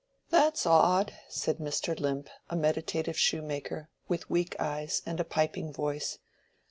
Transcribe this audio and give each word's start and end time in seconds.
"That's 0.31 0.65
odd," 0.65 1.13
said 1.29 1.59
Mr. 1.59 1.95
Limp, 1.99 2.27
a 2.49 2.55
meditative 2.55 3.19
shoemaker, 3.19 3.91
with 4.07 4.31
weak 4.31 4.55
eyes 4.59 5.03
and 5.05 5.19
a 5.19 5.23
piping 5.23 5.71
voice. 5.71 6.17